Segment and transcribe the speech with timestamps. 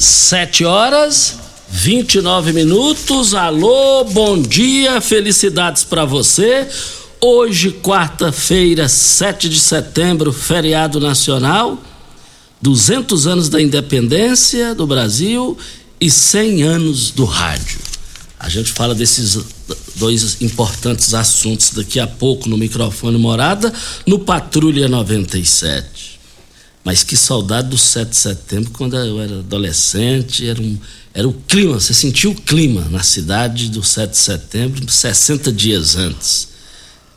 [0.00, 1.36] Sete horas
[1.68, 3.34] 29 minutos.
[3.34, 6.66] Alô, bom dia, felicidades para você.
[7.20, 11.78] Hoje, quarta-feira, 7 de setembro, feriado nacional,
[12.62, 15.58] 200 anos da independência do Brasil
[16.00, 17.78] e 100 anos do rádio.
[18.38, 19.38] A gente fala desses
[19.96, 23.70] dois importantes assuntos daqui a pouco no microfone Morada,
[24.06, 26.19] no Patrulha 97.
[26.84, 30.78] Mas que saudade do 7 de setembro, quando eu era adolescente, era um
[31.12, 35.96] era o clima, você sentiu o clima na cidade do 7 de setembro, 60 dias
[35.96, 36.48] antes.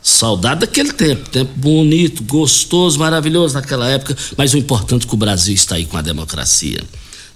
[0.02, 5.16] Saudade daquele tempo, tempo bonito, gostoso, maravilhoso naquela época, mas o importante é que o
[5.18, 6.82] Brasil está aí com a democracia.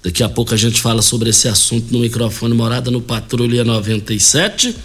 [0.03, 4.77] Daqui a pouco a gente fala sobre esse assunto no microfone Morada no Patrulha 97.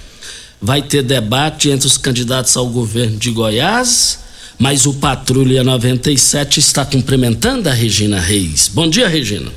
[0.61, 4.19] Vai ter debate entre os candidatos ao governo de Goiás,
[4.59, 8.67] mas o Patrulha 97 está cumprimentando a Regina Reis.
[8.67, 9.51] Bom dia, Regina.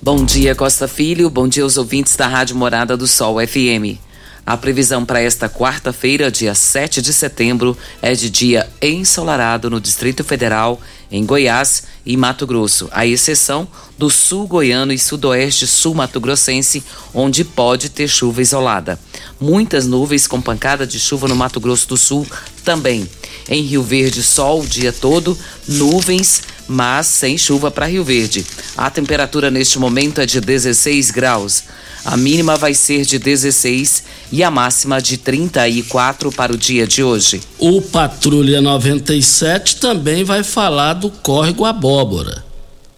[0.00, 1.30] Bom dia, Costa Filho.
[1.30, 3.98] Bom dia aos ouvintes da Rádio Morada do Sol FM.
[4.44, 10.24] A previsão para esta quarta-feira, dia 7 de setembro, é de dia ensolarado no Distrito
[10.24, 10.80] Federal,
[11.12, 13.68] em Goiás e Mato Grosso, à exceção
[13.98, 16.82] do sul goiano e sudoeste sul-mato-grossense,
[17.14, 18.98] onde pode ter chuva isolada.
[19.38, 22.26] Muitas nuvens com pancada de chuva no Mato Grosso do Sul
[22.64, 23.08] também.
[23.48, 28.44] Em Rio Verde, sol o dia todo, nuvens, mas sem chuva para Rio Verde.
[28.76, 31.64] A temperatura neste momento é de 16 graus.
[32.04, 34.02] A mínima vai ser de 16
[34.32, 37.40] e a máxima de 34 para o dia de hoje.
[37.58, 42.44] O Patrulha 97 também vai falar do córrego Abóbora.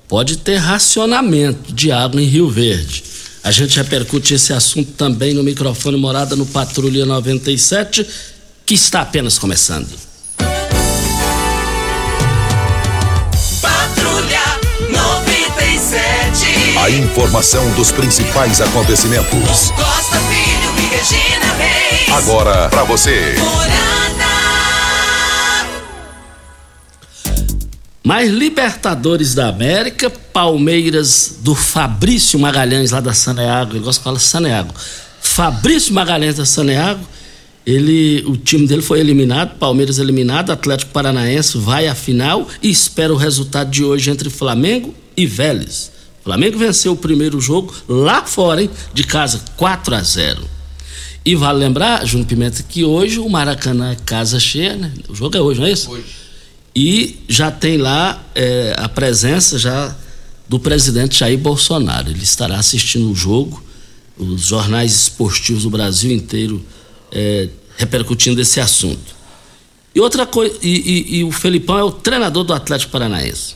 [0.06, 3.02] Pode ter racionamento de água em Rio Verde.
[3.42, 8.06] A gente repercute esse assunto também no microfone Morada no Patrulha 97,
[8.66, 9.88] que está apenas começando.
[16.76, 19.70] A informação dos principais acontecimentos.
[19.70, 22.12] Costa Filho e Regina Reis.
[22.12, 23.34] Agora para você.
[28.06, 34.18] Mais Libertadores da América, Palmeiras do Fabrício Magalhães lá da Saneago, eu gosto de falar
[34.18, 34.74] Saneago.
[35.22, 37.02] Fabrício Magalhães da Saneago,
[37.64, 43.10] ele, o time dele foi eliminado, Palmeiras eliminado, Atlético Paranaense vai à final e espera
[43.10, 45.90] o resultado de hoje entre Flamengo e Vélez.
[46.22, 48.70] Flamengo venceu o primeiro jogo lá fora, hein?
[48.92, 50.44] De casa, 4 a 0.
[51.24, 54.92] E vale lembrar, Júnior Pimenta, que hoje o Maracanã é casa cheia, né?
[55.08, 55.90] O jogo é hoje, não é isso?
[55.90, 56.23] Hoje.
[56.74, 59.94] E já tem lá é, a presença já
[60.48, 62.10] do presidente Jair Bolsonaro.
[62.10, 63.62] Ele estará assistindo o jogo,
[64.16, 66.64] os jornais esportivos do Brasil inteiro
[67.12, 69.14] é, repercutindo esse assunto.
[69.94, 73.54] E outra coisa, e, e, e o Felipão é o treinador do Atlético Paranaense.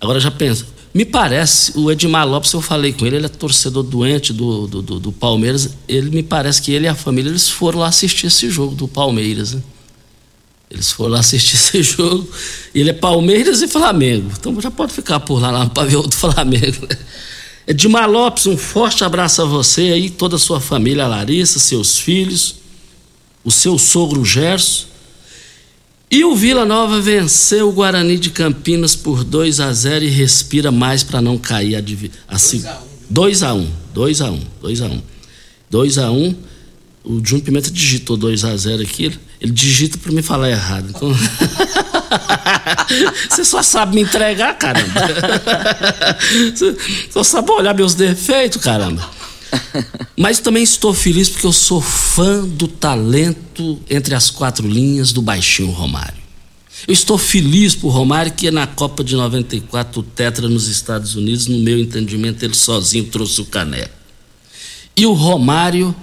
[0.00, 0.64] Agora já pensa,
[0.94, 4.82] me parece, o Edmar Lopes, eu falei com ele, ele é torcedor doente do, do,
[4.82, 5.70] do, do Palmeiras.
[5.88, 8.88] Ele me parece que ele e a família eles foram lá assistir esse jogo do
[8.88, 9.54] Palmeiras.
[9.54, 9.62] Né?
[10.70, 12.28] Eles foram lá assistir esse jogo.
[12.74, 14.30] Ele é Palmeiras e Flamengo.
[14.38, 16.86] Então já pode ficar por lá, lá no pavilhão do Flamengo.
[16.88, 16.96] Né?
[17.66, 21.98] Edmar Lopes, um forte abraço a você aí, toda a sua família, a Larissa, seus
[21.98, 22.56] filhos,
[23.44, 24.90] o seu sogro Gerson
[26.12, 30.72] e o Vila Nova venceu o Guarani de Campinas por 2 a 0 e respira
[30.72, 31.80] mais para não cair a
[33.08, 35.02] 2 a 1, 2 a 1, 2 a 1.
[35.70, 36.34] 2 a 1
[37.02, 39.04] O Júnior Pimenta digitou 2 a 0 aqui.
[39.40, 40.90] Ele, digita para me falar errado.
[40.90, 41.10] Então.
[43.28, 44.92] Você só sabe me entregar, caramba.
[46.54, 46.76] Você
[47.10, 49.08] só sabe olhar meus defeitos, caramba.
[50.16, 55.22] Mas também estou feliz porque eu sou fã do talento entre as quatro linhas do
[55.22, 56.20] Baixinho Romário.
[56.86, 61.46] Eu estou feliz por Romário que na Copa de 94 o Tetra nos Estados Unidos,
[61.46, 63.94] no meu entendimento, ele sozinho trouxe o caneco.
[64.96, 65.94] E o Romário,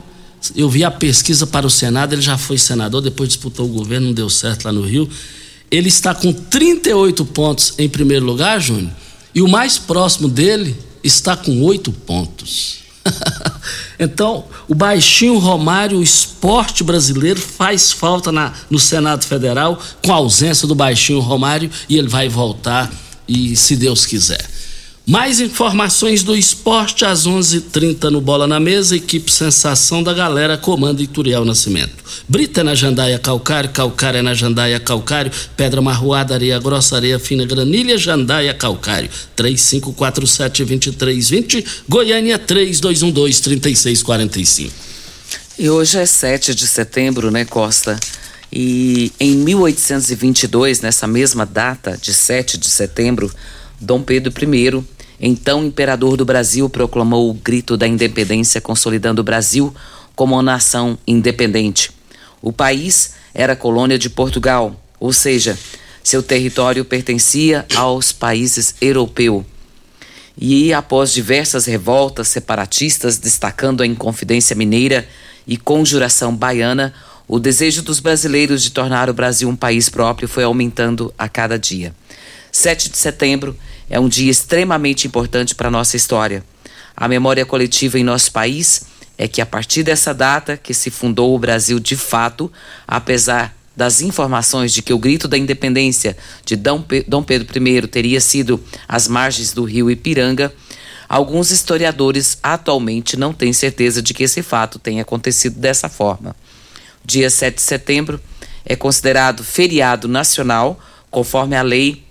[0.56, 4.08] eu vi a pesquisa para o Senado, ele já foi senador, depois disputou o governo,
[4.08, 5.10] não deu certo lá no Rio.
[5.70, 8.92] Ele está com 38 pontos em primeiro lugar, Júnior,
[9.34, 12.80] e o mais próximo dele está com oito pontos.
[14.00, 20.16] então, o baixinho Romário, o esporte brasileiro, faz falta na, no Senado Federal com a
[20.16, 22.92] ausência do baixinho Romário e ele vai voltar,
[23.28, 24.46] e se Deus quiser.
[25.09, 28.94] Mais informações do esporte às 11:30 h 30 no Bola na Mesa.
[28.94, 31.95] Equipe Sensação da Galera, comanda Ituriel Nascimento.
[32.27, 37.18] Brita é na Jandaia Calcário, Calcário é na Jandaia Calcário, Pedra Marroada, Areia Grossa, Areia
[37.19, 39.09] Fina, Granilha, Jandaia Calcário.
[39.38, 44.69] 3547-2320, Goiânia 3212-3645.
[45.57, 47.98] E hoje é 7 de setembro, né, Costa?
[48.51, 53.31] E em 1822, nessa mesma data de 7 de setembro,
[53.80, 54.83] Dom Pedro I
[55.19, 59.74] então imperador do Brasil proclamou o grito da independência, consolidando o Brasil
[60.16, 61.92] como uma nação independente.
[62.42, 65.58] O país era colônia de Portugal, ou seja,
[66.04, 69.44] seu território pertencia aos países europeus.
[70.38, 75.08] E após diversas revoltas separatistas, destacando a Inconfidência Mineira
[75.48, 76.94] e Conjuração Baiana,
[77.28, 81.58] o desejo dos brasileiros de tornar o Brasil um país próprio foi aumentando a cada
[81.58, 81.94] dia.
[82.52, 83.58] 7 de setembro
[83.89, 86.44] é um dia extremamente importante para a nossa história.
[86.95, 88.86] A memória coletiva em nosso país
[89.18, 92.51] é que a partir dessa data que se fundou o Brasil de fato,
[92.88, 96.81] apesar das informações de que o grito da independência de Dom
[97.24, 100.51] Pedro I teria sido às margens do rio Ipiranga,
[101.07, 106.36] alguns historiadores atualmente não têm certeza de que esse fato tenha acontecido dessa forma.
[107.06, 108.19] Dia 7 de setembro
[108.66, 110.80] é considerado feriado nacional,
[111.10, 112.04] conforme a lei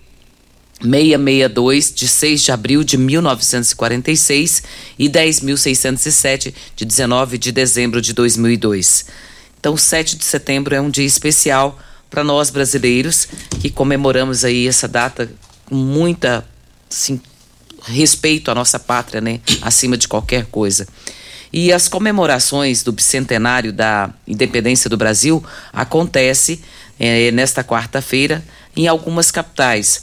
[0.81, 4.62] 662, de 6 de abril de 1946
[4.99, 9.06] e 10.607, de 19 de dezembro de 2002.
[9.58, 11.78] Então, 7 de setembro é um dia especial
[12.11, 13.26] para nós brasileiros
[13.61, 15.31] que comemoramos aí essa data
[15.64, 16.46] com muita
[16.90, 17.20] assim,
[17.82, 19.40] respeito à nossa pátria, né?
[19.62, 20.87] Acima de qualquer coisa.
[21.52, 26.62] E as comemorações do bicentenário da independência do Brasil acontece
[26.99, 28.44] é, nesta quarta-feira
[28.76, 30.02] em algumas capitais.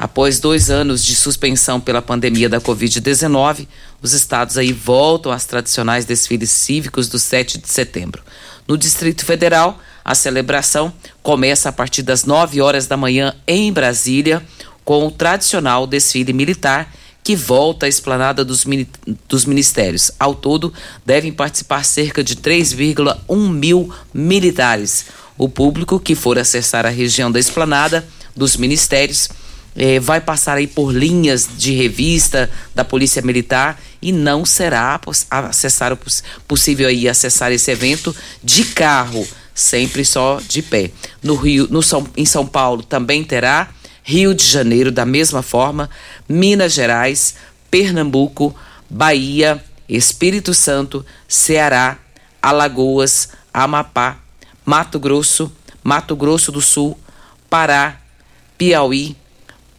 [0.00, 3.66] Após dois anos de suspensão pela pandemia da Covid-19,
[4.00, 8.22] os estados aí voltam às tradicionais desfiles cívicos do 7 de setembro.
[8.68, 14.40] No Distrito Federal, a celebração começa a partir das 9 horas da manhã em Brasília,
[14.84, 18.64] com o tradicional desfile militar que volta à esplanada dos,
[19.28, 20.12] dos ministérios.
[20.16, 20.72] Ao todo,
[21.04, 25.06] devem participar cerca de 3,1 mil militares.
[25.36, 28.06] O público que for acessar a região da esplanada
[28.36, 29.28] dos ministérios
[29.78, 35.96] é, vai passar aí por linhas de revista da Polícia Militar e não será acessar
[36.48, 40.90] possível aí acessar esse evento de carro, sempre só de pé.
[41.22, 43.68] No Rio, no São, em São Paulo também terá,
[44.02, 45.88] Rio de Janeiro da mesma forma,
[46.28, 47.36] Minas Gerais,
[47.70, 48.56] Pernambuco,
[48.90, 51.98] Bahia, Espírito Santo, Ceará,
[52.42, 54.18] Alagoas, Amapá,
[54.64, 55.52] Mato Grosso,
[55.84, 56.98] Mato Grosso do Sul,
[57.48, 58.00] Pará,
[58.56, 59.16] Piauí,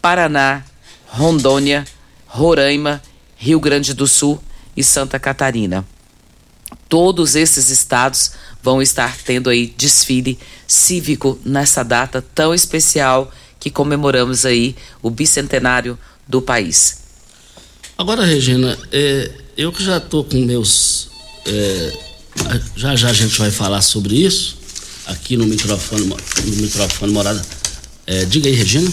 [0.02, 0.64] Paraná,
[1.08, 1.86] Rondônia,
[2.26, 3.02] Roraima,
[3.36, 4.42] Rio Grande do Sul
[4.76, 5.86] e Santa Catarina.
[6.88, 10.38] Todos esses estados vão estar tendo aí desfile
[10.68, 17.00] cívico nessa data tão especial que comemoramos aí o bicentenário do país.
[17.98, 21.10] Agora, Regina, é, eu que já estou com meus.
[21.46, 21.94] É,
[22.76, 24.58] já já a gente vai falar sobre isso
[25.06, 27.42] aqui no microfone, no microfone morada.
[28.06, 28.92] É, diga aí, Regina.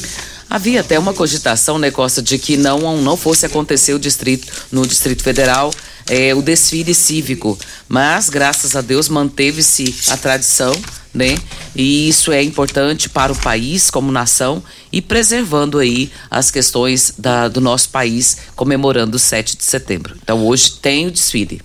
[0.49, 4.87] Havia até uma cogitação, né, Costa, de que não, não fosse acontecer o distrito, no
[4.87, 5.73] Distrito Federal
[6.09, 7.59] é, o desfile cívico.
[7.89, 10.75] Mas, graças a Deus, manteve-se a tradição,
[11.13, 11.37] né?
[11.75, 14.63] E isso é importante para o país como nação
[14.93, 20.17] e preservando aí as questões da, do nosso país comemorando o 7 de setembro.
[20.23, 21.61] Então, hoje tem o desfile.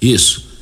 [0.00, 0.52] Isso.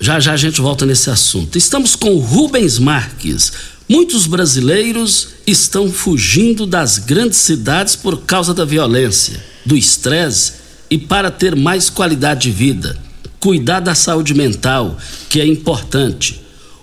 [0.00, 1.58] Já já a gente volta nesse assunto.
[1.58, 3.52] Estamos com Rubens Marques
[3.90, 11.28] Muitos brasileiros estão fugindo das grandes cidades por causa da violência, do estresse e para
[11.28, 12.96] ter mais qualidade de vida.
[13.40, 14.96] cuidar da saúde mental,
[15.28, 16.40] que é importante.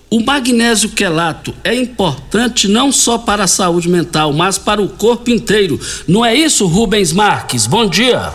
[0.10, 5.30] O magnésio quelato é importante não só para a saúde mental, mas para o corpo
[5.30, 5.80] inteiro.
[6.10, 7.66] Não é isso, Rubens Marques?
[7.68, 8.34] Bom dia.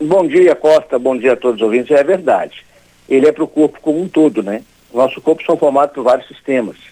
[0.00, 0.98] Bom dia, Costa.
[0.98, 1.90] Bom dia a todos os ouvintes.
[1.90, 2.64] É verdade.
[3.06, 4.62] Ele é para o corpo como um todo, né?
[4.94, 6.87] Nosso corpo são formados por vários sistemas.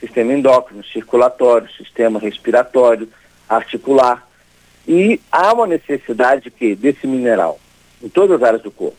[0.00, 3.08] Sistema endócrino, circulatório, sistema respiratório,
[3.48, 4.26] articular.
[4.88, 7.60] E há uma necessidade de que desse mineral
[8.02, 8.96] em todas as áreas do corpo.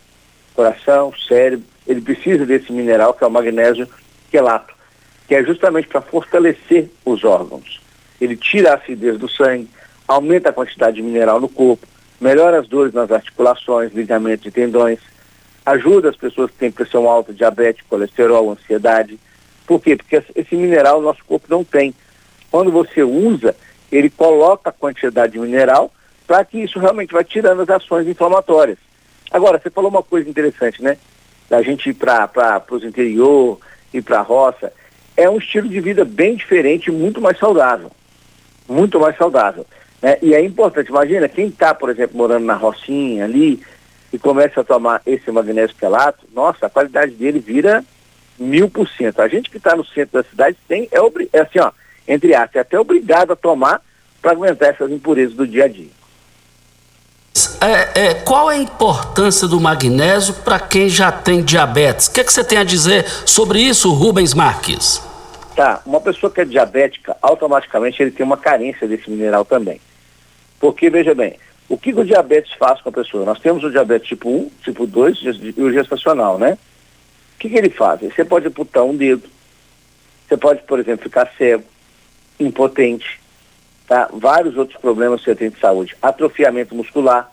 [0.54, 3.88] Coração, cérebro, ele precisa desse mineral que é o magnésio
[4.30, 4.74] quelato,
[5.28, 7.82] que é justamente para fortalecer os órgãos.
[8.20, 9.68] Ele tira a acidez do sangue,
[10.08, 11.88] aumenta a quantidade de mineral no corpo,
[12.20, 15.00] melhora as dores nas articulações, ligamentos e tendões,
[15.66, 19.20] ajuda as pessoas que têm pressão alta, diabetes, colesterol, ansiedade.
[19.66, 19.96] Por quê?
[19.96, 21.94] Porque esse mineral o nosso corpo não tem.
[22.50, 23.56] Quando você usa,
[23.92, 25.92] ele coloca a quantidade de mineral
[26.28, 28.78] para que isso realmente vai tirando as ações inflamatórias.
[29.32, 30.98] Agora, você falou uma coisa interessante, né?
[31.50, 33.60] Da gente ir para os interior,
[33.94, 34.72] ir para a roça.
[35.16, 37.92] É um estilo de vida bem diferente e muito mais saudável.
[38.68, 39.66] Muito mais saudável.
[40.02, 40.18] Né?
[40.22, 43.62] E é importante, imagina, quem está, por exemplo, morando na rocinha ali
[44.12, 47.84] e começa a tomar esse magnésio quelato, nossa, a qualidade dele vira
[48.42, 49.22] mil por cento.
[49.22, 51.72] A gente que está no centro da cidade tem, é, é assim, ó,
[52.08, 53.82] entre aspas, é até obrigado a tomar
[54.22, 55.90] para aguentar essas impurezas do dia a dia.
[57.62, 62.08] É, é, qual é a importância do magnésio para quem já tem diabetes?
[62.08, 65.02] O que, é que você tem a dizer sobre isso, Rubens Marques?
[65.56, 69.80] Tá, uma pessoa que é diabética, automaticamente ele tem uma carência desse mineral também.
[70.60, 71.38] Porque, veja bem,
[71.70, 73.26] o que o diabetes faz com a pessoa?
[73.26, 75.20] Nós temos o diabetes tipo 1, tipo 2
[75.56, 76.58] e o gestacional, né?
[77.42, 78.02] Que, que ele faz?
[78.02, 79.28] Você pode amputar um dedo,
[80.30, 81.64] você pode, por exemplo, ficar cego,
[82.40, 83.20] impotente,
[83.88, 84.08] tá?
[84.14, 87.32] vários outros problemas que você tem de saúde, atrofiamento muscular.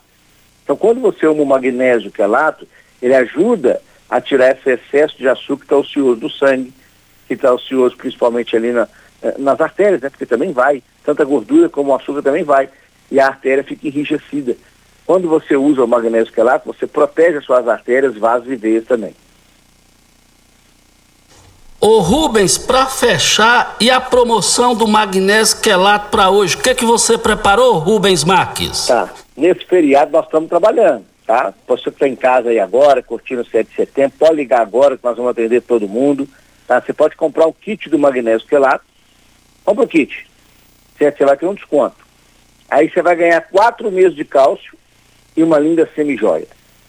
[0.64, 2.66] Então, quando você usa o magnésio quelato,
[3.02, 6.72] ele ajuda a tirar esse excesso de açúcar que está ocioso do sangue,
[7.26, 8.88] que está ocioso principalmente ali na,
[9.22, 10.08] eh, nas artérias, né?
[10.08, 12.70] Porque também vai, tanto a gordura como o açúcar também vai,
[13.10, 14.56] e a artéria fica enrijecida.
[15.04, 19.14] Quando você usa o magnésio quelato, você protege as suas artérias, vasos e veias também.
[21.80, 26.84] Ô Rubens, para fechar, e a promoção do magnésio quelato para hoje, o que, que
[26.84, 28.86] você preparou, Rubens Marques?
[28.86, 31.54] Tá, nesse feriado nós estamos trabalhando, tá?
[31.68, 35.04] Você está em casa aí agora, curtindo o 7 de setembro, pode ligar agora que
[35.04, 36.28] nós vamos atender todo mundo,
[36.66, 36.80] tá?
[36.80, 38.84] Você pode comprar o kit do magnésio quelato,
[39.64, 40.28] compra o kit,
[40.98, 41.18] certo?
[41.18, 42.04] Você vai ter um desconto.
[42.68, 44.76] Aí você vai ganhar quatro meses de cálcio
[45.36, 46.48] e uma linda semi-joia.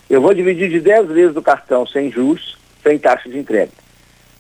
[0.10, 3.79] Eu vou dividir de 10 vezes do cartão sem juros, sem taxa de entrega.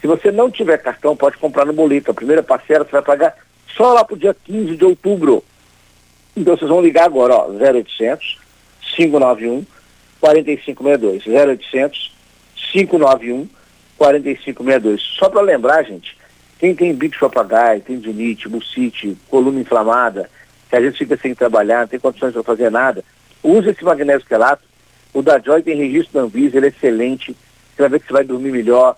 [0.01, 2.12] Se você não tiver cartão, pode comprar no boleto.
[2.12, 3.36] A primeira parcela você vai pagar
[3.75, 5.44] só lá para o dia 15 de outubro.
[6.36, 8.39] Então vocês vão ligar agora, ó, 0800
[8.96, 9.65] 591
[10.20, 11.24] 4562.
[11.27, 12.15] 0800
[12.72, 13.48] 591
[13.98, 15.01] 4562.
[15.01, 16.18] Só para lembrar, gente,
[16.60, 20.29] quem tem bico papagaio, tem dinite, bucite, coluna inflamada,
[20.70, 23.03] que a gente fica sem trabalhar, não tem condições de fazer nada,
[23.44, 24.63] use esse magnésio quelato.
[25.13, 27.36] O da Joy tem registro da Anvisa, ele é excelente.
[27.75, 28.96] Você vai ver que você vai dormir melhor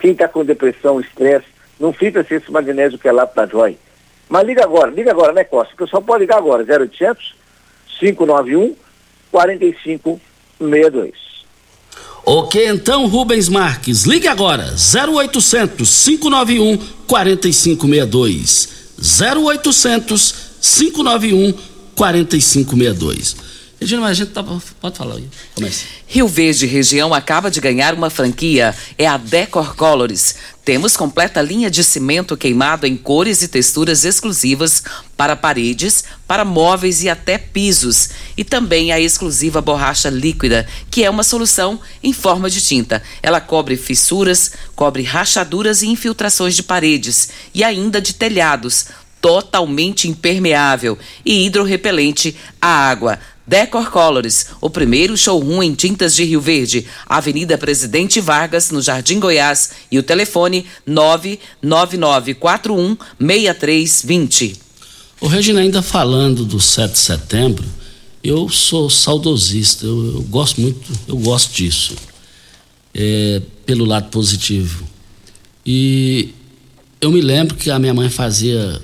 [0.00, 1.46] quem está com depressão, estresse,
[1.78, 3.78] não fica sem esse magnésio que é lá para Joy.
[4.28, 5.74] Mas liga agora, liga agora, né, Costa?
[5.74, 7.34] O pessoal pode ligar agora, 0800
[7.98, 8.74] 591
[9.30, 11.26] 4562.
[12.24, 18.68] Ok, então, Rubens Marques, ligue agora, 0800 591 4562.
[18.98, 21.52] 0800 591
[21.94, 23.45] 4562.
[23.86, 24.42] Regina, mas a gente tá,
[24.80, 25.16] pode falar.
[25.54, 25.84] Comece.
[26.08, 30.34] Rio Verde Região acaba de ganhar uma franquia, é a Decor Colors.
[30.64, 34.82] Temos completa linha de cimento queimado em cores e texturas exclusivas
[35.16, 38.10] para paredes, para móveis e até pisos.
[38.36, 43.00] E também a exclusiva borracha líquida, que é uma solução em forma de tinta.
[43.22, 48.86] Ela cobre fissuras, cobre rachaduras e infiltrações de paredes e ainda de telhados
[49.20, 53.18] totalmente impermeável e hidrorrepelente à água.
[53.46, 59.20] Decor Colors, o primeiro showroom em tintas de Rio Verde, Avenida Presidente Vargas, no Jardim
[59.20, 64.56] Goiás, e o telefone 99941 6320.
[65.20, 67.64] O Regina, ainda falando do 7 de setembro,
[68.22, 71.94] eu sou saudosista, eu, eu gosto muito, eu gosto disso,
[72.92, 74.84] é, pelo lado positivo.
[75.64, 76.34] E
[77.00, 78.80] eu me lembro que a minha mãe fazia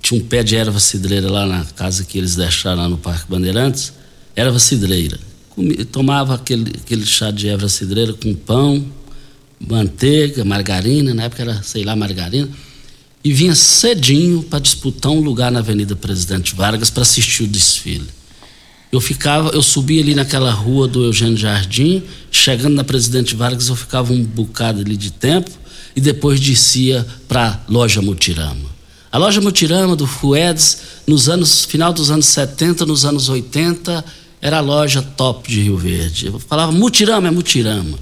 [0.00, 3.28] tinha um pé de erva cidreira lá na casa que eles deixaram lá no Parque
[3.28, 3.92] Bandeirantes,
[4.36, 5.18] erva cidreira.
[5.90, 8.84] tomava aquele, aquele chá de erva cidreira com pão,
[9.58, 12.48] manteiga, margarina, na época era, sei lá, margarina,
[13.22, 18.08] e vinha cedinho para disputar um lugar na Avenida Presidente Vargas para assistir o desfile.
[18.90, 23.76] Eu ficava, eu subia ali naquela rua do Eugênio Jardim, chegando na Presidente Vargas, eu
[23.76, 25.50] ficava um bocado ali de tempo
[25.94, 28.79] e depois descia para loja Mutirama.
[29.12, 34.04] A loja Mutirama do Fuedes, nos anos final dos anos 70, nos anos 80,
[34.40, 36.26] era a loja top de Rio Verde.
[36.26, 37.98] Eu falava Mutirama é Mutirama.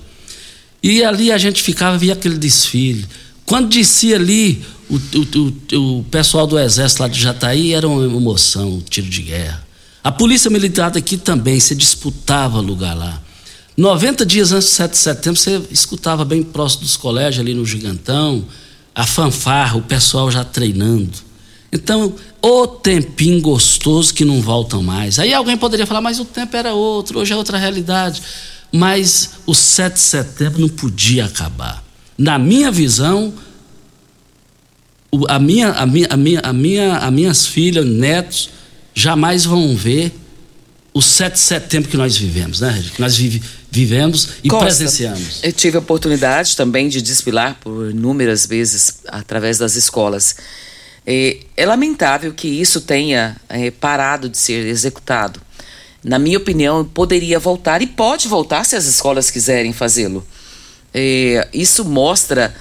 [0.83, 3.07] E ali a gente ficava via aquele desfile.
[3.47, 8.05] Quando descia ali, o, o, o, o pessoal do exército lá de Jataí era uma
[8.05, 9.67] emoção, um tiro de guerra.
[10.05, 13.21] A polícia militar daqui também, você disputava lugar lá.
[13.77, 17.65] 90 dias antes do 7 de setembro, você escutava bem próximo dos colégios, ali no
[17.65, 18.45] Gigantão,
[18.99, 21.13] a fanfarra, o pessoal já treinando.
[21.73, 25.21] Então, o tempinho gostoso que não voltam mais.
[25.21, 28.21] Aí alguém poderia falar, mas o tempo era outro, hoje é outra realidade.
[28.73, 31.85] Mas o 7 de setembro não podia acabar.
[32.19, 33.33] Na minha visão,
[35.29, 38.51] a minha, a minha, a minha, a minha, as minhas filhas, netos,
[38.93, 40.13] jamais vão ver
[40.99, 43.41] o 7 de setembro que nós vivemos, né, Que nós vive,
[43.71, 45.39] vivemos e Costa, presenciamos.
[45.45, 50.35] Eu tive a oportunidade também de desfilar por inúmeras vezes através das escolas.
[51.07, 55.41] É, é lamentável que isso tenha é, parado de ser executado.
[56.03, 60.27] Na minha opinião, poderia voltar e pode voltar se as escolas quiserem fazê-lo.
[60.93, 62.53] É, isso mostra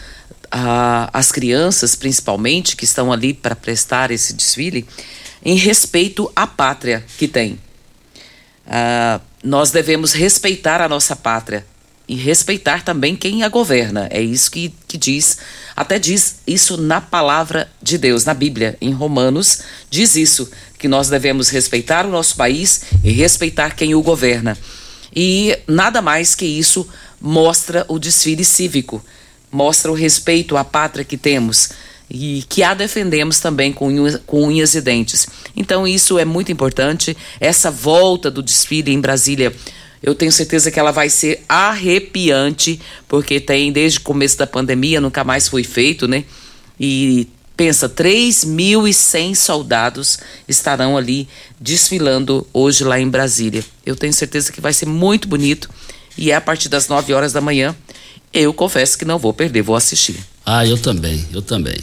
[0.52, 4.86] a, as crianças, principalmente, que estão ali para prestar esse desfile,
[5.44, 7.58] em respeito à pátria que tem.
[8.68, 11.66] Ah, nós devemos respeitar a nossa pátria
[12.08, 14.08] e respeitar também quem a governa.
[14.12, 15.38] É isso que, que diz,
[15.76, 19.60] até diz isso na palavra de Deus, na Bíblia, em Romanos,
[19.90, 24.58] diz isso, que nós devemos respeitar o nosso país e respeitar quem o governa.
[25.16, 26.88] E nada mais que isso
[27.20, 29.04] mostra o desfile cívico,
[29.52, 31.72] mostra o respeito à pátria que temos
[32.10, 35.28] e que a defendemos também com unhas, com unhas e dentes.
[35.56, 37.16] Então isso é muito importante.
[37.40, 39.54] Essa volta do desfile em Brasília,
[40.02, 45.02] eu tenho certeza que ela vai ser arrepiante, porque tem desde o começo da pandemia,
[45.02, 46.24] nunca mais foi feito, né?
[46.80, 51.28] E pensa, 3.100 soldados estarão ali
[51.60, 53.66] desfilando hoje lá em Brasília.
[53.86, 55.70] Eu tenho certeza que vai ser muito bonito
[56.16, 57.76] e é a partir das 9 horas da manhã.
[58.32, 60.18] Eu confesso que não vou perder, vou assistir.
[60.46, 61.78] Ah, eu também, eu também.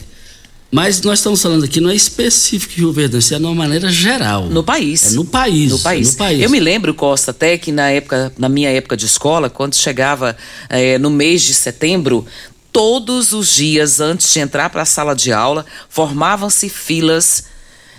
[0.75, 3.89] Mas nós estamos falando aqui, não é específico de Rio Verde, é de uma maneira
[3.89, 4.47] geral.
[4.47, 5.05] No país.
[5.05, 5.71] É no país.
[5.71, 6.09] No país.
[6.09, 6.41] É no país.
[6.41, 10.35] Eu me lembro, Costa, até que na época, na minha época de escola, quando chegava
[10.67, 12.25] é, no mês de setembro,
[12.73, 17.45] todos os dias antes de entrar para a sala de aula, formavam-se filas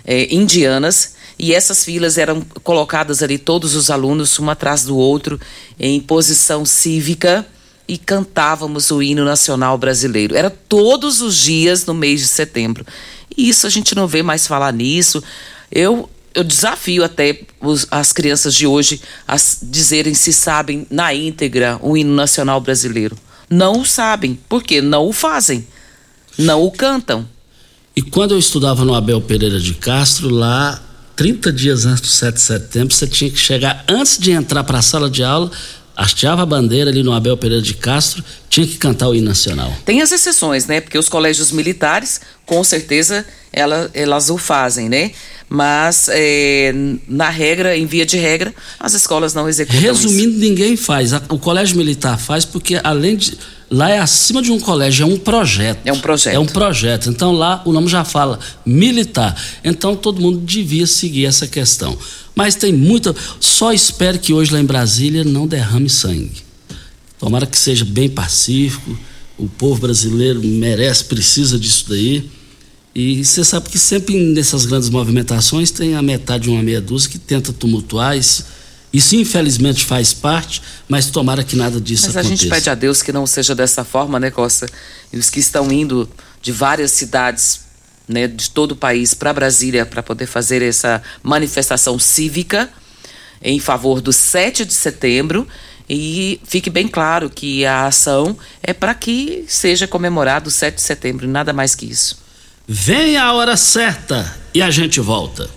[0.05, 5.41] é, indianas e essas filas eram colocadas ali todos os alunos um atrás do outro
[5.79, 7.43] em posição cívica
[7.87, 10.35] e cantávamos o hino nacional brasileiro.
[10.35, 12.85] Era todos os dias no mês de setembro.
[13.35, 15.23] E isso a gente não vê mais falar nisso.
[15.71, 21.79] Eu eu desafio até os, as crianças de hoje a dizerem se sabem na íntegra
[21.81, 23.17] o hino nacional brasileiro.
[23.49, 25.65] Não o sabem, porque não o fazem,
[26.37, 27.27] não o cantam.
[27.95, 30.79] E quando eu estudava no Abel Pereira de Castro, lá,
[31.15, 34.77] 30 dias antes do 7 de setembro, você tinha que chegar antes de entrar para
[34.77, 35.49] a sala de aula,
[35.97, 39.75] hasteava a bandeira ali no Abel Pereira de Castro, tinha que cantar o hino nacional.
[39.83, 40.79] Tem as exceções, né?
[40.79, 45.11] Porque os colégios militares, com certeza, ela, elas o fazem, né?
[45.49, 46.71] Mas, é,
[47.07, 50.39] na regra, em via de regra, as escolas não executam Resumindo, isso.
[50.39, 51.13] ninguém faz.
[51.29, 53.37] O colégio militar faz porque, além de
[53.69, 55.79] lá é acima de um colégio, é um projeto.
[55.85, 56.33] É um projeto.
[56.33, 57.09] É um projeto.
[57.09, 59.39] Então lá o nome já fala militar.
[59.63, 61.97] Então todo mundo devia seguir essa questão.
[62.35, 63.15] Mas tem muita.
[63.39, 66.43] Só espero que hoje lá em Brasília não derrame sangue.
[67.19, 68.97] Tomara que seja bem pacífico.
[69.37, 72.29] O povo brasileiro merece, precisa disso daí.
[72.93, 77.09] E você sabe que sempre nessas grandes movimentações tem a metade de uma meia dúzia
[77.09, 78.17] que tenta tumultuar.
[78.17, 78.45] Isso,
[78.97, 82.29] isso infelizmente faz parte, mas tomara que nada disso mas aconteça.
[82.29, 84.67] Mas a gente pede a Deus que não seja dessa forma, né, Costa?
[85.11, 86.09] E os que estão indo
[86.41, 87.61] de várias cidades
[88.07, 92.69] né, de todo o país para Brasília para poder fazer essa manifestação cívica
[93.41, 95.47] em favor do 7 de setembro.
[95.89, 100.81] E fique bem claro que a ação é para que seja comemorado o 7 de
[100.81, 102.17] setembro, nada mais que isso.
[102.67, 105.56] Vem a hora certa e a gente volta.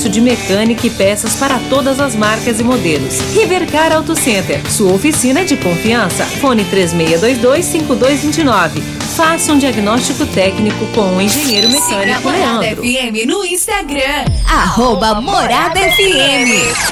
[0.09, 3.19] de mecânica e peças para todas as marcas e modelos.
[3.33, 6.25] Rivercar Auto Center, sua oficina de confiança.
[6.25, 8.81] Fone 3622-5229.
[9.15, 12.83] Faça um diagnóstico técnico com o engenheiro mecânico Morada Leandro.
[12.83, 14.25] FM no Instagram.
[14.47, 16.91] Arroba Morada FM.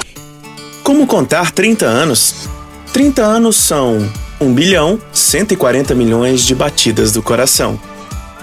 [0.84, 2.50] Como contar 30 anos?
[2.92, 4.10] 30 anos são
[4.42, 7.80] 1 bilhão 140 milhões de batidas do coração,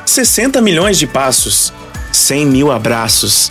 [0.04, 1.72] 60 milhões de passos,
[2.12, 3.50] 100 mil abraços,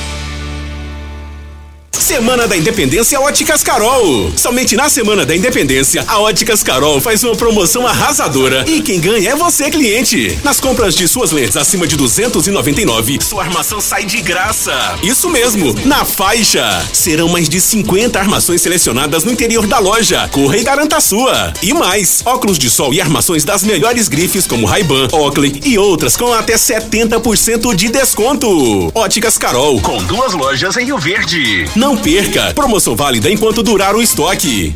[2.01, 4.31] Semana da Independência Óticas Carol.
[4.35, 9.29] Somente na Semana da Independência, a Óticas Carol faz uma promoção arrasadora e quem ganha
[9.29, 10.37] é você, cliente.
[10.43, 14.97] Nas compras de suas lentes acima de 299, sua armação sai de graça.
[15.03, 16.83] Isso mesmo, na faixa.
[16.91, 20.27] Serão mais de 50 armações selecionadas no interior da loja.
[20.31, 21.53] Corra e garanta a sua.
[21.61, 26.17] E mais, óculos de sol e armações das melhores grifes como Ray-Ban, Oakley e outras
[26.17, 28.91] com até 70% de desconto.
[28.95, 31.69] Óticas Carol, com duas lojas em Rio Verde.
[31.75, 32.53] Não perca!
[32.53, 34.75] Promoção válida enquanto durar o estoque.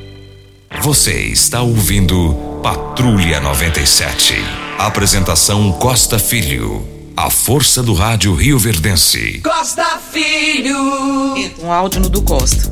[0.79, 4.33] Você está ouvindo Patrulha 97.
[4.79, 6.87] Apresentação Costa Filho.
[7.15, 9.41] A força do rádio Rio Verdense.
[9.43, 10.75] Costa Filho.
[11.61, 12.71] Um áudio no do Costa.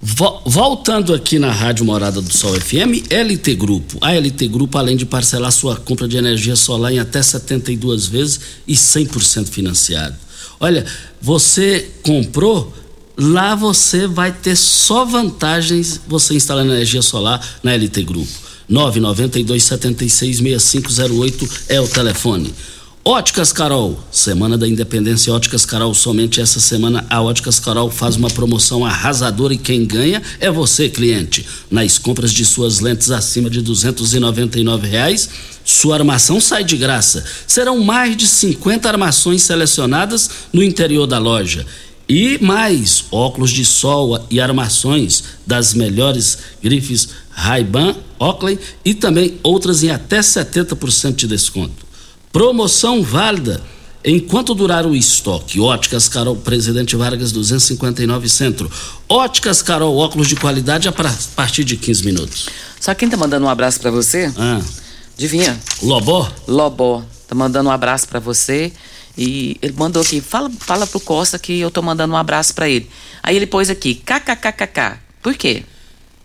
[0.00, 3.98] Vo- voltando aqui na Rádio Morada do Sol FM, LT Grupo.
[4.00, 8.40] A LT Grupo, além de parcelar sua compra de energia solar em até 72 vezes
[8.66, 10.16] e 100% financiado.
[10.58, 10.86] Olha,
[11.20, 12.72] você comprou,
[13.20, 18.32] lá você vai ter só vantagens você instalando energia solar na LT Grupo.
[18.66, 22.54] 992 76 6508 é o telefone.
[23.02, 28.28] Óticas Carol, Semana da Independência Óticas Carol, somente essa semana a Óticas Carol faz uma
[28.28, 31.46] promoção arrasadora e quem ganha é você, cliente.
[31.70, 35.30] Nas compras de suas lentes acima de 299 reais,
[35.64, 37.24] sua armação sai de graça.
[37.46, 41.66] Serão mais de 50 armações selecionadas no interior da loja.
[42.10, 49.84] E mais, óculos de sol e armações das melhores grifes Ray-Ban, Oakley e também outras
[49.84, 51.86] em até 70% de desconto.
[52.32, 53.62] Promoção válida
[54.04, 55.60] enquanto durar o estoque.
[55.60, 58.68] Óticas Carol, Presidente Vargas 259 Centro.
[59.08, 60.92] Óticas Carol, óculos de qualidade a
[61.36, 62.48] partir de 15 minutos.
[62.80, 64.32] Sabe quem tá mandando um abraço pra você?
[64.36, 64.60] Ah,
[65.16, 65.56] Adivinha?
[65.80, 66.28] Lobó?
[66.48, 67.04] Lobó.
[67.28, 68.72] Tá mandando um abraço pra você.
[69.22, 72.70] E ele mandou aqui, fala, fala pro Costa que eu tô mandando um abraço pra
[72.70, 72.88] ele.
[73.22, 74.96] Aí ele pôs aqui, kkkk.
[75.22, 75.62] Por quê?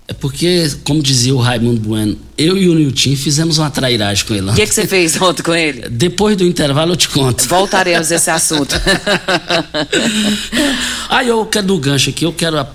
[0.08, 4.34] É porque, como dizia o Raimundo Bueno, eu e o Nilton fizemos uma trairagem com
[4.34, 4.50] ele.
[4.50, 5.90] O que, que você fez ontem com ele?
[5.92, 7.46] Depois do intervalo eu te conto.
[7.50, 8.74] Voltaremos a esse assunto.
[11.08, 12.66] Ah, eu quero do gancho aqui, eu quero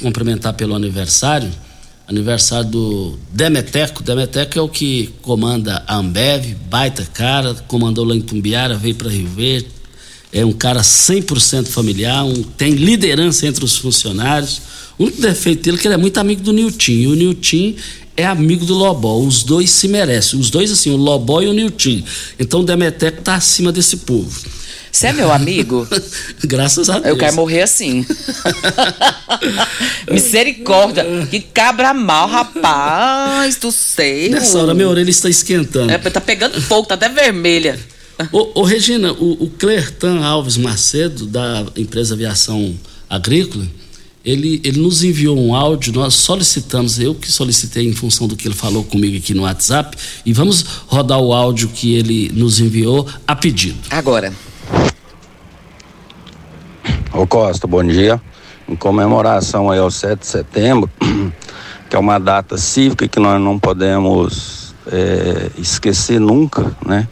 [0.00, 1.50] cumprimentar pelo aniversário
[2.10, 4.02] aniversário do Demeteco.
[4.02, 9.08] Demeteco é o que comanda a Ambev, baita cara, comandou lá em Tumbiara, veio para
[9.08, 9.68] Rio Verde.
[10.32, 14.60] É um cara 100% familiar, um, tem liderança entre os funcionários.
[14.98, 16.92] O único defeito dele é que ele é muito amigo do Nilton.
[16.92, 17.74] E o Nilton
[18.16, 19.18] é amigo do Lobó.
[19.18, 20.38] Os dois se merecem.
[20.38, 22.02] Os dois, assim, o Lobó e o Nilton.
[22.38, 24.30] Então o Demeteco tá acima desse povo.
[25.00, 25.88] Você é meu amigo?
[26.44, 27.06] Graças a Deus.
[27.06, 28.04] Eu quero morrer assim.
[30.12, 31.06] Misericórdia.
[31.30, 34.32] Que cabra mal, rapaz do céu.
[34.32, 35.90] Nessa hora minha orelha está esquentando.
[35.90, 37.80] É, tá pegando fogo, tá até vermelha.
[38.30, 43.66] Ô, ô Regina, o, o Clertan Alves Macedo, da empresa Aviação Agrícola,
[44.22, 48.46] ele, ele nos enviou um áudio, nós solicitamos, eu que solicitei em função do que
[48.46, 53.08] ele falou comigo aqui no WhatsApp, e vamos rodar o áudio que ele nos enviou
[53.26, 53.78] a pedido.
[53.88, 54.30] Agora.
[57.20, 58.18] Ô Costa, bom dia.
[58.66, 60.90] Em comemoração aí ao 7 de setembro,
[61.90, 67.06] que é uma data cívica que nós não podemos é, esquecer nunca, né?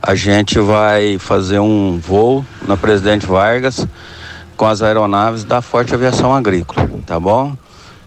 [0.00, 3.86] A gente vai fazer um voo na Presidente Vargas
[4.56, 7.54] com as aeronaves da Forte Aviação Agrícola, tá bom?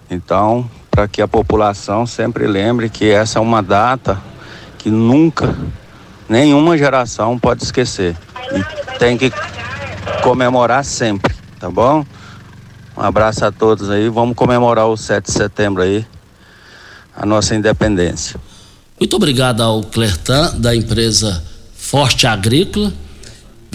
[0.10, 4.20] Então, para que a população sempre lembre que essa é uma data
[4.80, 5.56] que nunca
[6.28, 8.18] nenhuma geração pode esquecer.
[8.52, 9.32] E tem que
[10.24, 12.06] comemorar sempre, tá bom?
[12.98, 16.06] Um abraço a todos aí, vamos comemorar o 7 de setembro aí,
[17.16, 18.40] a nossa independência.
[19.00, 21.44] Muito obrigado ao Clertan, da empresa
[21.76, 22.94] Forte Agrícola,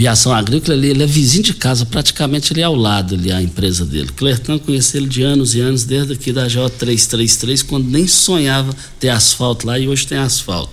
[0.00, 3.42] Viação Agrícola, ele, ele, é vizinho de casa, praticamente ele é ao lado ali, a
[3.42, 4.08] empresa dele.
[4.16, 9.10] Clertan conheci ele de anos e anos, desde aqui da J333, quando nem sonhava ter
[9.10, 10.72] asfalto lá e hoje tem asfalto.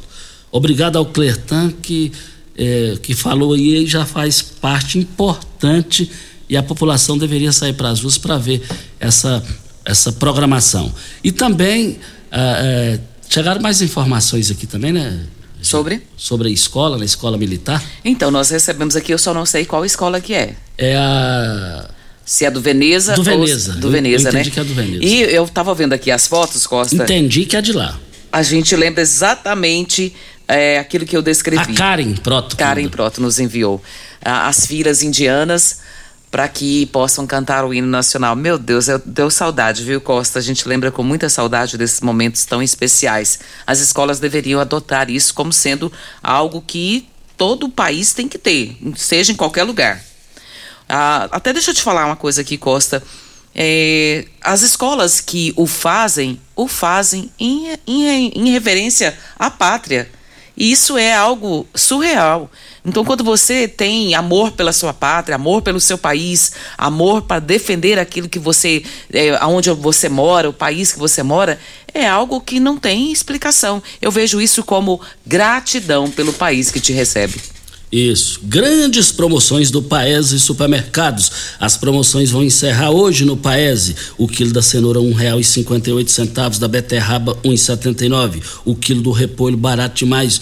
[0.50, 2.14] Obrigado ao Clertan que,
[2.58, 6.10] é, que falou aí e já faz parte importante
[6.50, 8.62] e a população deveria sair para as ruas para ver
[9.00, 9.44] essa,
[9.86, 10.94] essa programação.
[11.24, 12.00] E também
[12.32, 15.26] ah, é, chegaram mais informações aqui também, né?
[15.62, 16.02] Sobre?
[16.16, 17.84] Sobre a escola, na escola militar.
[18.06, 20.56] Então, nós recebemos aqui, eu só não sei qual escola que é.
[20.78, 21.90] É a.
[22.24, 23.74] Se é do Veneza do Veneza.
[23.74, 24.40] do Veneza, eu, eu né?
[24.42, 25.04] entendi que é do Veneza.
[25.04, 26.96] E eu estava vendo aqui as fotos, Costa.
[26.96, 27.98] Entendi que é de lá.
[28.32, 30.14] A gente lembra exatamente
[30.46, 31.62] é, aquilo que eu descrevi.
[31.62, 32.58] A Karen Proto.
[32.58, 33.82] Karen Proto nos enviou.
[34.22, 35.80] As filas indianas
[36.30, 38.36] para que possam cantar o hino nacional.
[38.36, 40.40] Meu Deus, eu, deu saudade, viu, Costa?
[40.40, 43.40] A gente lembra com muita saudade desses momentos tão especiais.
[43.66, 48.78] As escolas deveriam adotar isso como sendo algo que todo o país tem que ter,
[48.96, 50.04] seja em qualquer lugar.
[50.90, 53.02] Ah, até deixa eu te falar uma coisa aqui, Costa.
[53.54, 60.10] É, as escolas que o fazem, o fazem em, em, em reverência à pátria.
[60.56, 62.50] E isso é algo surreal.
[62.88, 68.00] Então, quando você tem amor pela sua pátria, amor pelo seu país, amor para defender
[68.00, 69.32] aquilo que você, é,
[69.78, 71.60] você mora, o país que você mora,
[71.94, 73.84] é algo que não tem explicação.
[74.02, 77.36] Eu vejo isso como gratidão pelo país que te recebe.
[77.92, 78.42] Isso.
[78.44, 81.32] Grandes promoções do Paese Supermercados.
[81.60, 83.96] As promoções vão encerrar hoje no Paese.
[84.18, 88.42] O quilo da cenoura R$ 1,58, da beterraba R$ 1,79.
[88.66, 90.42] O quilo do repolho barato demais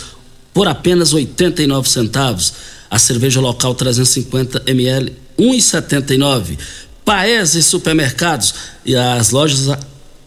[0.56, 2.54] por apenas 89 centavos.
[2.89, 6.58] A cerveja local 350 ml 1,79.
[7.04, 9.78] Paese Supermercados e as lojas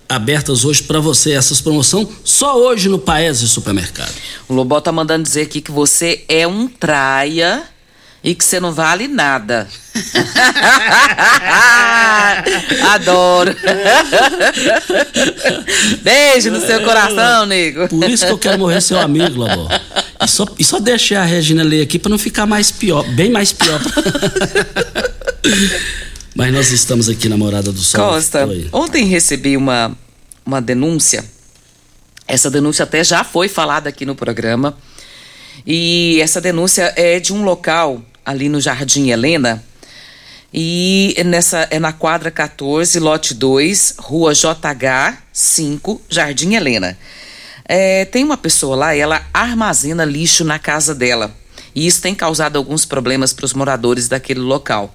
[0.06, 1.32] abertas hoje para você.
[1.32, 4.12] Essas promoções só hoje no Paese Supermercado.
[4.46, 7.62] O Lobó tá mandando dizer aqui que você é um traia
[8.22, 9.66] e que você não vale nada.
[12.92, 13.56] Adoro.
[16.02, 17.88] Beijo no seu coração, nego.
[17.88, 19.68] Por isso que eu quero morrer seu amigo, Lobó.
[20.20, 23.30] E só, e só deixei a Regina ler aqui para não ficar mais pior, bem
[23.30, 23.80] mais pior.
[26.34, 28.12] Mas nós estamos aqui na Morada do Sol.
[28.12, 28.68] Costa, Oi.
[28.72, 29.96] ontem recebi uma,
[30.44, 31.24] uma denúncia.
[32.26, 34.76] Essa denúncia até já foi falada aqui no programa.
[35.66, 39.64] E essa denúncia é de um local ali no Jardim Helena.
[40.52, 46.96] E nessa é na quadra 14, lote 2, rua JH 5, Jardim Helena.
[47.68, 51.36] É, tem uma pessoa lá ela armazena lixo na casa dela.
[51.74, 54.94] E isso tem causado alguns problemas para os moradores daquele local.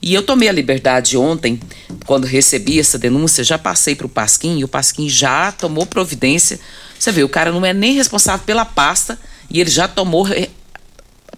[0.00, 1.60] E eu tomei a liberdade ontem,
[2.06, 6.58] quando recebi essa denúncia, já passei para o Pasquim e o Pasquim já tomou providência.
[6.98, 9.18] Você vê, o cara não é nem responsável pela pasta
[9.50, 10.26] e ele já tomou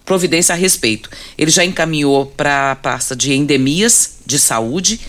[0.05, 1.09] providência a respeito.
[1.37, 4.99] Ele já encaminhou para a pasta de endemias de saúde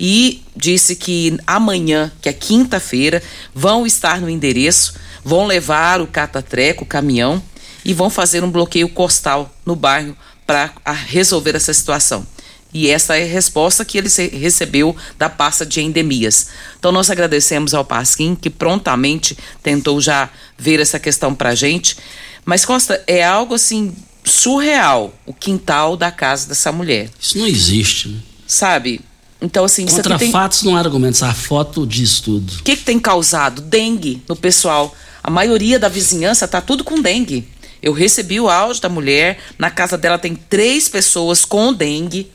[0.00, 3.22] e disse que amanhã, que é quinta-feira,
[3.54, 7.42] vão estar no endereço, vão levar o catatreco, o caminhão
[7.84, 10.72] e vão fazer um bloqueio costal no bairro para
[11.06, 12.26] resolver essa situação
[12.74, 16.48] E essa é a resposta que ele recebeu da pasta de endemias.
[16.78, 21.96] Então nós agradecemos ao Pasquim que prontamente tentou já ver essa questão para a gente.
[22.44, 27.10] Mas Costa, é algo assim surreal o quintal da casa dessa mulher.
[27.20, 28.20] Isso não existe, né?
[28.46, 29.00] Sabe?
[29.40, 30.30] Então, assim, Contra tem...
[30.30, 32.52] fatos não há argumentos, a foto diz tudo.
[32.60, 33.60] O que, que tem causado?
[33.60, 34.94] Dengue no pessoal.
[35.22, 37.48] A maioria da vizinhança tá tudo com dengue.
[37.82, 42.30] Eu recebi o áudio da mulher, na casa dela tem três pessoas com dengue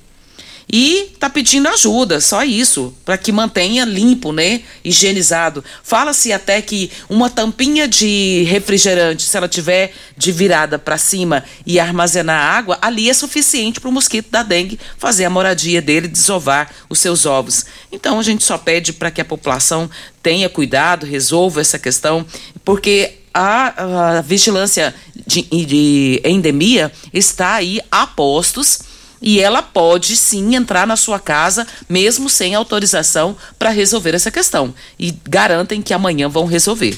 [0.70, 5.64] e tá pedindo ajuda, só isso, para que mantenha limpo, né, higienizado.
[5.82, 11.80] Fala-se até que uma tampinha de refrigerante, se ela tiver de virada para cima e
[11.80, 16.70] armazenar água, ali é suficiente para o mosquito da dengue fazer a moradia dele, desovar
[16.90, 17.66] os seus ovos.
[17.90, 19.90] Então a gente só pede para que a população
[20.22, 22.26] tenha cuidado, resolva essa questão,
[22.66, 24.94] porque a, a vigilância
[25.26, 28.87] de, de endemia está aí a postos
[29.22, 34.74] e ela pode sim entrar na sua casa, mesmo sem autorização, para resolver essa questão.
[35.00, 36.98] E garantem que amanhã vão resolver.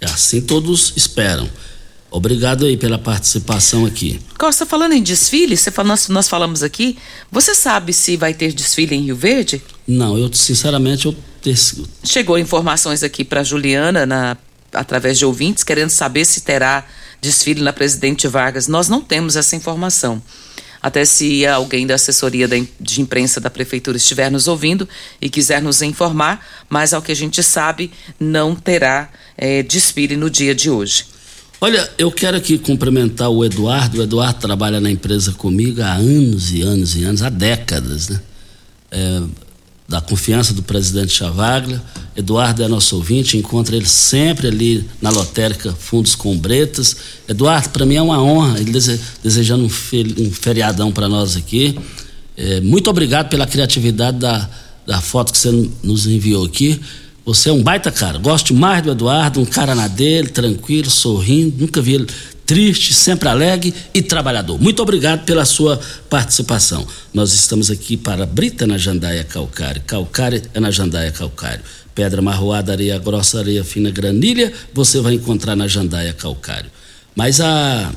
[0.00, 1.48] É assim todos esperam.
[2.10, 4.18] Obrigado aí pela participação aqui.
[4.38, 6.96] Costa, falando em desfile, você fala, nós, nós falamos aqui,
[7.30, 9.62] você sabe se vai ter desfile em Rio Verde?
[9.86, 11.14] Não, eu sinceramente eu
[12.04, 14.36] Chegou informações aqui para Juliana na
[14.72, 16.84] através de ouvintes querendo saber se terá
[17.22, 18.68] desfile na Presidente Vargas.
[18.68, 20.22] Nós não temos essa informação.
[20.80, 22.48] Até se alguém da assessoria
[22.80, 24.88] de imprensa da prefeitura estiver nos ouvindo
[25.20, 29.64] e quiser nos informar, mas ao que a gente sabe, não terá é,
[30.16, 31.06] no dia de hoje.
[31.60, 33.98] Olha, eu quero aqui cumprimentar o Eduardo.
[33.98, 38.20] O Eduardo trabalha na empresa comigo há anos e anos e anos, há décadas, né?
[38.90, 39.22] É,
[39.88, 41.82] da confiança do presidente Chavaglia.
[42.14, 46.96] Eduardo é nosso ouvinte, encontra ele sempre ali na lotérica Fundos com Bretas.
[47.26, 51.78] Eduardo, para mim é uma honra, ele dese, desejando um feriadão para nós aqui.
[52.36, 54.48] É, muito obrigado pela criatividade da,
[54.86, 56.78] da foto que você nos enviou aqui.
[57.24, 58.18] Você é um baita cara.
[58.18, 61.56] Gosto mais do Eduardo, um cara na dele, tranquilo, sorrindo.
[61.60, 62.06] Nunca vi ele
[62.48, 64.58] triste, sempre alegre e trabalhador.
[64.58, 66.88] Muito obrigado pela sua participação.
[67.12, 69.82] Nós estamos aqui para Brita na Jandaia Calcário.
[69.86, 71.60] Calcário é na Jandaia Calcário.
[71.94, 76.70] Pedra marroada, areia grossa, areia fina, granilha, você vai encontrar na Jandaia Calcário.
[77.14, 77.92] Mas a,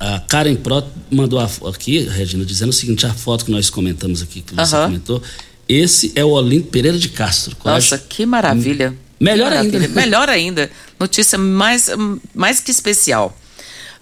[0.00, 4.20] a Karen Pro mandou a, aqui, Regina, dizendo o seguinte: a foto que nós comentamos
[4.20, 4.84] aqui, que você uhum.
[4.86, 5.22] comentou,
[5.68, 7.56] esse é o Olimpo Pereira de Castro.
[7.64, 8.96] Nossa, que maravilha.
[9.20, 9.78] Melhor que maravilha.
[9.78, 10.00] ainda.
[10.00, 10.70] Melhor ainda.
[10.98, 11.88] Notícia mais,
[12.34, 13.36] mais que especial.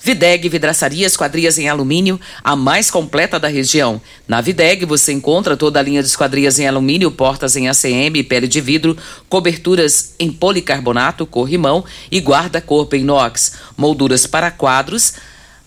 [0.04, 3.98] Videg Vidraçaria Esquadrias em Alumínio, a mais completa da região.
[4.28, 8.46] Na Videg você encontra toda a linha de esquadrias em alumínio, portas em ACM, pele
[8.46, 8.98] de vidro,
[9.30, 15.14] coberturas em policarbonato, corrimão e guarda-corpo em inox, molduras para quadros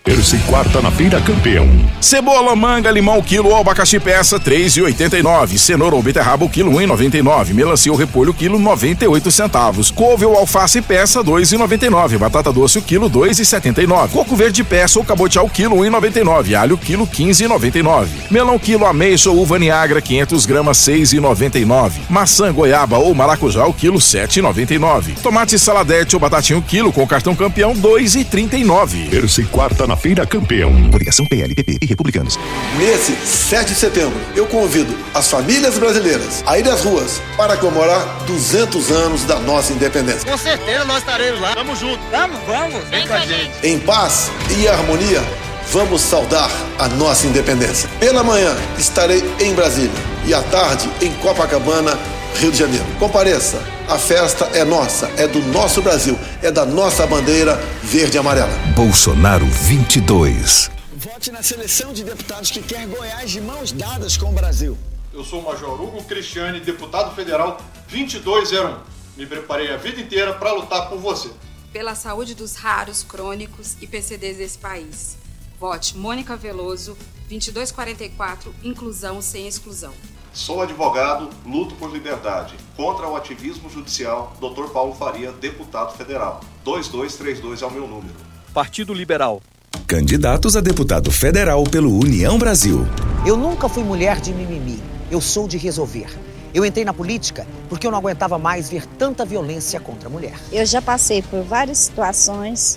[0.05, 1.67] Terça e quarta na feira campeão.
[1.99, 5.59] Cebola, manga, limão, quilo, abacaxi peça, três e oitenta e nove.
[5.59, 7.55] Cenoura ou beterraba, quilo, um e noventa e nove.
[7.55, 9.91] Melancia ou repolho, quilo, noventa e oito centavos.
[9.91, 12.19] Couve ou alface peça, dois e noventa e nove.
[12.19, 14.13] Batata doce, o quilo, dois e setenta e nove.
[14.13, 16.55] Coco verde peça ou cabotial, quilo, um e noventa e nove.
[16.55, 18.11] Alho, quilo, quinze e noventa e nove.
[18.31, 22.03] Melão, quilo, ameixa ou uva niagra, 500 gramas, seis e noventa e nove.
[22.11, 25.15] Maçã, goiaba ou maracujá, o quilo, sete e noventa e nove.
[25.23, 29.09] Tomate saladete ou batatinha, o quilo, com cartão campeão, dois e trinta e nove.
[29.09, 30.91] Terça e quarta na décima feira campeão.
[30.91, 32.39] Coligação PLPP e Republicanos.
[32.79, 38.25] Nesse 7 de setembro, eu convido as famílias brasileiras a ir às ruas para comemorar
[38.27, 40.31] 200 anos da nossa independência.
[40.31, 41.55] Com certeza nós estaremos lá.
[41.55, 42.01] Vamos junto.
[42.11, 42.89] Vamos, vamos.
[42.89, 43.51] Vem com a gente.
[43.63, 45.23] Em paz e harmonia,
[45.71, 47.89] vamos saudar a nossa independência.
[47.99, 49.91] Pela manhã, estarei em Brasília
[50.27, 51.99] e à tarde em Copacabana,
[52.37, 52.85] Rio de Janeiro.
[52.99, 58.19] Compareça, a festa é nossa, é do nosso Brasil, é da nossa bandeira verde e
[58.19, 58.53] amarela.
[58.75, 60.71] Bolsonaro 22.
[60.97, 64.77] Vote na seleção de deputados que quer Goiás de mãos dadas com o Brasil.
[65.13, 67.61] Eu sou o Major Hugo Cristiane, deputado federal
[67.91, 68.79] 2201.
[69.17, 71.31] Me preparei a vida inteira para lutar por você.
[71.73, 75.17] Pela saúde dos raros, crônicos e PCDs desse país.
[75.61, 76.97] Vote Mônica Veloso,
[77.29, 79.93] 2244, inclusão sem exclusão.
[80.35, 82.57] Sou advogado, luto por liberdade.
[82.77, 84.65] Contra o ativismo judicial, Dr.
[84.73, 86.41] Paulo Faria, deputado federal.
[86.65, 88.15] 2232 é o meu número.
[88.53, 89.41] Partido Liberal.
[89.87, 92.81] Candidatos a deputado federal pelo União Brasil.
[93.25, 94.83] Eu nunca fui mulher de mimimi.
[95.09, 96.09] Eu sou de resolver.
[96.53, 100.35] Eu entrei na política porque eu não aguentava mais ver tanta violência contra a mulher.
[100.51, 102.77] Eu já passei por várias situações,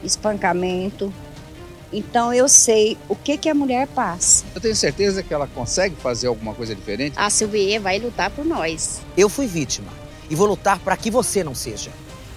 [0.00, 1.12] espancamento,
[1.98, 4.44] então eu sei o que, que a mulher passa.
[4.54, 7.14] Eu tenho certeza que ela consegue fazer alguma coisa diferente.
[7.16, 9.00] A Silvia vai lutar por nós.
[9.16, 9.88] Eu fui vítima
[10.28, 11.90] e vou lutar para que você não seja.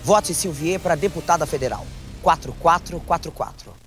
[0.04, 1.86] Vote Silvier para deputada federal.
[2.22, 3.87] 4444.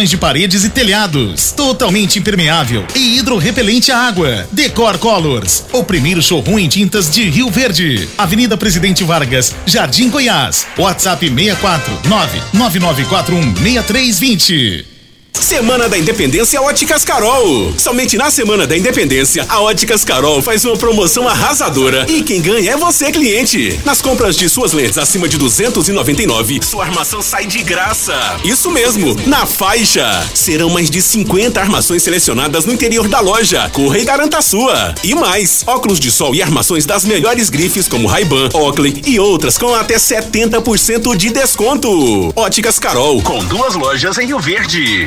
[0.00, 1.52] de paredes e telhados.
[1.52, 4.48] Totalmente impermeável e hidrorrepelente à água.
[4.50, 8.08] Decor Colors, o primeiro showroom em tintas de Rio Verde.
[8.16, 10.66] Avenida Presidente Vargas, Jardim Goiás.
[10.78, 14.91] WhatsApp 64 99941 6320.
[15.40, 17.72] Semana da Independência Óticas Carol.
[17.76, 22.72] Somente na Semana da Independência, a Óticas Carol faz uma promoção arrasadora e quem ganha
[22.72, 23.78] é você, cliente.
[23.84, 28.14] Nas compras de suas lentes acima de 299, sua armação sai de graça.
[28.44, 30.26] Isso mesmo, na faixa.
[30.34, 33.68] Serão mais de 50 armações selecionadas no interior da loja.
[33.72, 34.94] Corra e garanta a sua.
[35.02, 39.58] E mais, óculos de sol e armações das melhores grifes como Ray-Ban, Oakley e outras
[39.58, 42.32] com até 70% de desconto.
[42.36, 45.06] Óticas Carol, com duas lojas em Rio Verde.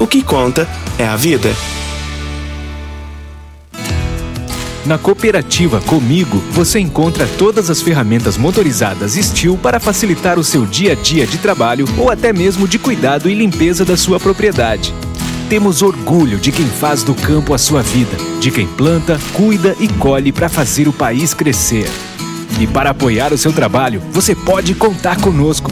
[0.00, 0.66] O que conta
[0.98, 1.54] é a vida.
[4.86, 10.92] Na cooperativa Comigo, você encontra todas as ferramentas motorizadas Steel para facilitar o seu dia
[10.92, 14.94] a dia de trabalho ou até mesmo de cuidado e limpeza da sua propriedade.
[15.50, 19.86] Temos orgulho de quem faz do campo a sua vida, de quem planta, cuida e
[19.86, 21.90] colhe para fazer o país crescer.
[22.58, 25.70] E para apoiar o seu trabalho, você pode contar conosco.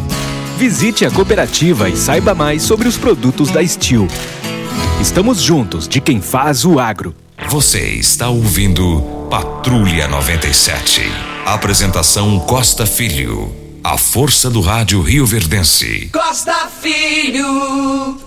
[0.59, 4.09] Visite a cooperativa e saiba mais sobre os produtos da Steel.
[5.01, 7.15] Estamos juntos de quem faz o agro.
[7.49, 9.01] Você está ouvindo
[9.31, 11.03] Patrulha 97.
[11.47, 13.55] Apresentação Costa Filho.
[13.85, 16.11] A força do rádio Rio Verdense.
[16.13, 18.19] Costa Filho.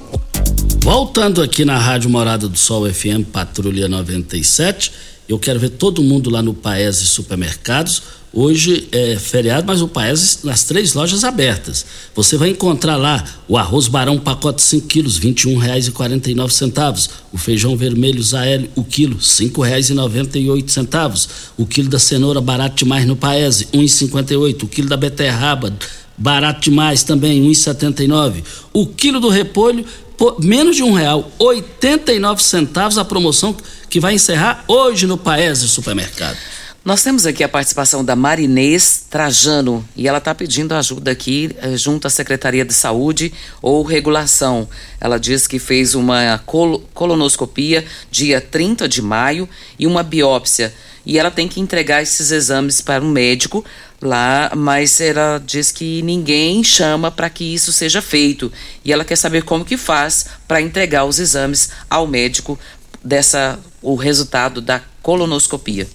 [0.81, 4.93] Voltando aqui na Rádio Morada do Sol FM Patrulha 97,
[5.31, 8.03] eu quero ver todo mundo lá no Paese Supermercados.
[8.33, 11.85] Hoje é feriado, mas o Paese nas três lojas abertas.
[12.13, 17.09] Você vai encontrar lá o arroz barão pacote 5 quilos, R$ 21,49.
[17.31, 21.29] O feijão vermelho Zael, o quilo, R$ 5,98.
[21.57, 24.63] O quilo da cenoura barato demais no Paese, R$ 1,58.
[24.63, 25.73] O quilo da beterraba
[26.17, 28.43] barato demais também, R$ 1,79.
[28.73, 29.85] O quilo do repolho
[30.21, 33.57] por menos de um real, 89 centavos a promoção
[33.89, 36.37] que vai encerrar hoje no Paese Supermercado.
[36.85, 41.75] Nós temos aqui a participação da Marinês Trajano e ela está pedindo ajuda aqui eh,
[41.75, 44.69] junto à Secretaria de Saúde ou Regulação.
[44.99, 49.49] Ela diz que fez uma col colonoscopia dia 30 de maio
[49.79, 50.71] e uma biópsia.
[51.03, 53.65] E ela tem que entregar esses exames para um médico
[54.01, 58.51] lá, mas ela diz que ninguém chama para que isso seja feito.
[58.83, 62.57] E ela quer saber como que faz para entregar os exames ao médico
[63.03, 65.87] dessa o resultado da colonoscopia.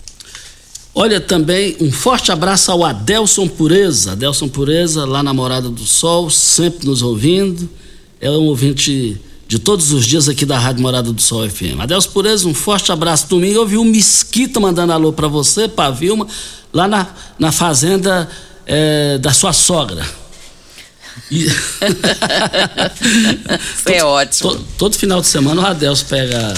[0.94, 4.12] Olha também um forte abraço ao Adelson Pureza.
[4.12, 7.68] Adelson Pureza, lá na Morada do Sol, sempre nos ouvindo.
[8.20, 11.80] É um ouvinte de todos os dias aqui da Rádio Morada do Sol FM.
[11.80, 13.28] Adelson Pureza, um forte abraço.
[13.28, 16.26] Domingo eu vi o Mesquita mandando alô para você, pra Vilma,
[16.76, 17.06] lá na,
[17.38, 18.28] na fazenda
[18.66, 20.06] é, da sua sogra.
[21.30, 21.46] E...
[23.90, 24.50] é ótimo.
[24.50, 26.54] Todo, todo, final de semana o Adelson pega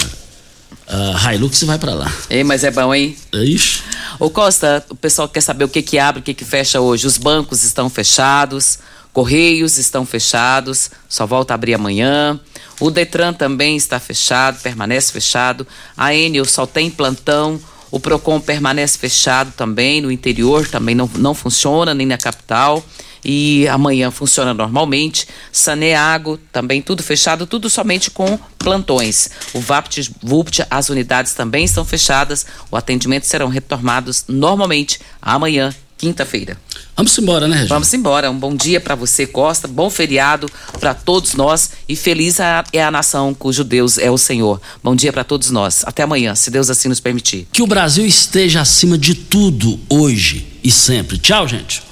[0.87, 2.11] a Hilux e vai para lá.
[2.29, 3.17] Ei, mas é bom, hein?
[3.31, 3.81] Ixi.
[4.19, 7.07] Ô Costa, o pessoal quer saber o que que abre, o que que fecha hoje.
[7.07, 8.79] Os bancos estão fechados,
[9.13, 12.37] Correios estão fechados, só volta a abrir amanhã.
[12.79, 15.65] O Detran também está fechado, permanece fechado.
[15.95, 17.59] A Enel só tem plantão.
[17.91, 22.83] O Procon permanece fechado também, no interior também não, não funciona, nem na capital.
[23.23, 25.27] E amanhã funciona normalmente.
[25.51, 29.29] Saneago também tudo fechado, tudo somente com plantões.
[29.53, 32.45] O VAPT, VUPT, as unidades também estão fechadas.
[32.71, 36.57] O atendimento serão retomados normalmente amanhã, quinta-feira.
[36.95, 37.75] Vamos embora, né, Regina?
[37.75, 38.31] Vamos embora.
[38.31, 39.67] Um bom dia para você, Costa.
[39.67, 42.37] Bom feriado para todos nós e feliz
[42.71, 44.59] é a nação cujo Deus é o Senhor.
[44.81, 45.83] Bom dia para todos nós.
[45.85, 47.47] Até amanhã, se Deus assim nos permitir.
[47.51, 51.17] Que o Brasil esteja acima de tudo hoje e sempre.
[51.17, 51.83] Tchau, gente.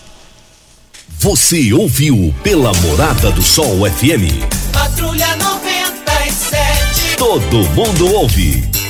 [1.20, 4.72] Você ouviu pela Morada do Sol FM.
[4.72, 7.18] Patrulha 97.
[7.18, 8.87] Todo mundo ouve